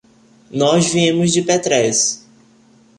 [0.49, 2.25] Nós viemos de Petrés.